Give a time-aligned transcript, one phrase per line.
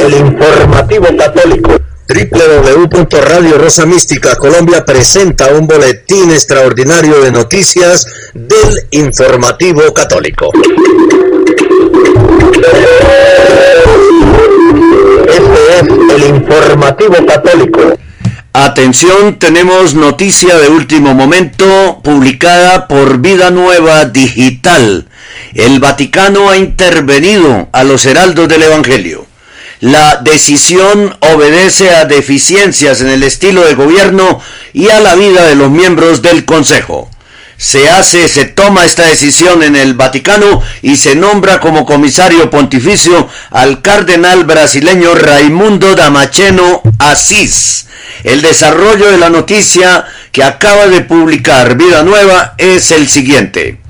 [0.00, 1.80] el informativo católico.
[2.08, 10.50] www.radio Rosa Mística Colombia presenta un boletín extraordinario de noticias del informativo católico.
[15.28, 17.80] Este es el informativo católico.
[18.52, 25.06] Atención, tenemos noticia de último momento publicada por Vida Nueva Digital.
[25.54, 29.27] El Vaticano ha intervenido a los heraldos del Evangelio.
[29.80, 34.40] La decisión obedece a deficiencias en el estilo de gobierno
[34.72, 37.08] y a la vida de los miembros del Consejo
[37.58, 43.28] se hace, se toma esta decisión en el Vaticano y se nombra como comisario pontificio
[43.50, 47.88] al cardenal brasileño Raimundo Damacheno Asís.
[48.22, 53.80] El desarrollo de la noticia que acaba de publicar Vida Nueva es el siguiente.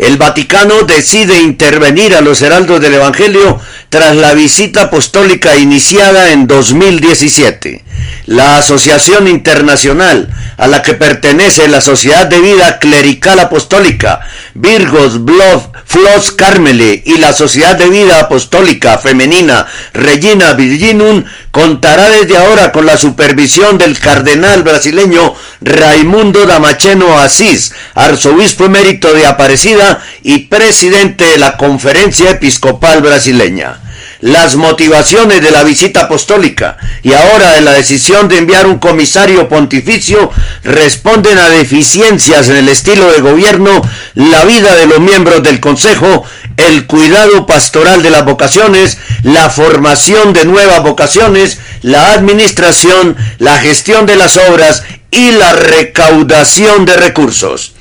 [0.00, 3.60] El Vaticano decide intervenir a los heraldos del Evangelio
[3.90, 7.84] tras la visita apostólica iniciada en 2017.
[8.26, 14.20] La Asociación Internacional a la que pertenece la Sociedad de Vida Clerical Apostólica,
[14.54, 22.36] Virgos, Blood, Flos Carmele y la Sociedad de Vida Apostólica Femenina Regina Virginum contará desde
[22.36, 30.40] ahora con la supervisión del cardenal brasileño Raimundo Damacheno Asís, arzobispo emérito de Aparecida y
[30.40, 33.79] presidente de la Conferencia Episcopal Brasileña
[34.20, 39.48] las motivaciones de la visita apostólica y ahora de la decisión de enviar un comisario
[39.48, 40.30] pontificio
[40.62, 43.82] responden a deficiencias en el estilo de gobierno,
[44.14, 46.24] la vida de los miembros del Consejo,
[46.56, 54.06] el cuidado pastoral de las vocaciones, la formación de nuevas vocaciones, la administración, la gestión
[54.06, 57.74] de las obras y la recaudación de recursos.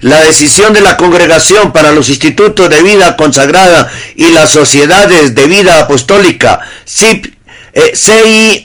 [0.00, 5.46] La decisión de la Congregación para los Institutos de Vida Consagrada y las Sociedades de
[5.46, 7.34] Vida Apostólica, CIP,
[7.72, 8.64] eh, CIVCSVA,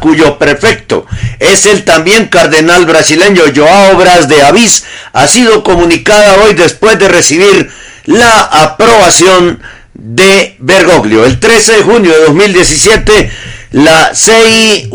[0.00, 1.06] cuyo prefecto
[1.38, 7.08] es el también cardenal brasileño Joao Bras de Avis, ha sido comunicada hoy después de
[7.08, 7.70] recibir
[8.04, 9.60] la aprobación
[9.94, 11.24] de Bergoglio.
[11.24, 13.30] El 13 de junio de 2017,
[13.74, 14.86] la CIVCSVA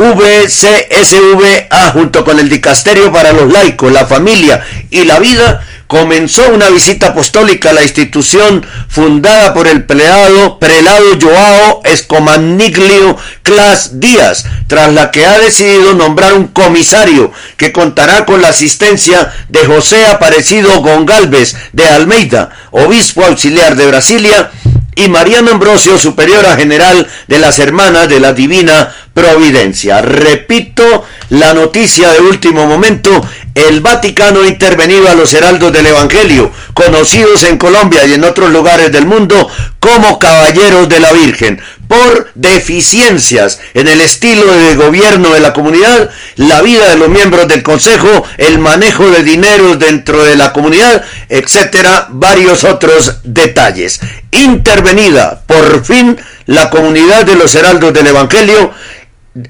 [1.92, 7.08] junto con el Dicasterio para los Laicos, la Familia y la Vida comenzó una visita
[7.08, 15.12] apostólica a la institución fundada por el prelado, prelado Joao Escomaniglio Clas Díaz, tras la
[15.12, 21.58] que ha decidido nombrar un comisario que contará con la asistencia de José Aparecido Gongalves
[21.74, 24.52] de Almeida, obispo auxiliar de Brasilia,
[25.00, 30.02] y Mariano Ambrosio, superiora general de las Hermanas de la Divina Providencia.
[30.02, 33.26] Repito la noticia de último momento,
[33.68, 38.52] el Vaticano ha intervenido a los heraldos del Evangelio, conocidos en Colombia y en otros
[38.52, 39.50] lugares del mundo
[39.80, 46.10] como caballeros de la Virgen, por deficiencias en el estilo de gobierno de la comunidad,
[46.36, 51.04] la vida de los miembros del Consejo, el manejo de dinero dentro de la comunidad,
[51.30, 54.00] etcétera, varios otros detalles.
[54.32, 58.72] Intervenida por fin la comunidad de los heraldos del Evangelio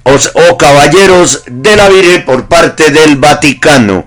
[0.04, 4.06] o, caballeros de la Virgen por parte del Vaticano.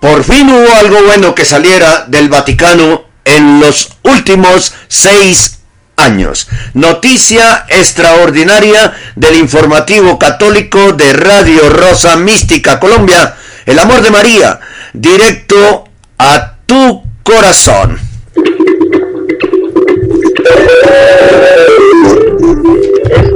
[0.00, 5.60] Por fin hubo algo bueno que saliera del Vaticano en los últimos seis
[5.96, 6.48] años.
[6.74, 13.36] Noticia extraordinaria del informativo católico de Radio Rosa Mística Colombia.
[13.64, 14.60] El amor de María,
[14.92, 15.88] directo
[16.18, 17.98] a tu corazón.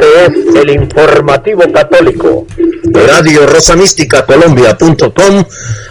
[0.00, 2.46] Este es el informativo católico.
[2.92, 5.44] Radio Rosa Mística Colombia.com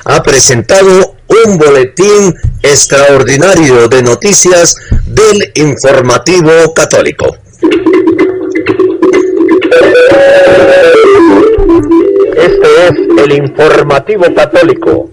[0.06, 7.38] ha presentado un boletín extraordinario de noticias del informativo católico.
[12.38, 15.10] Este es el informativo católico.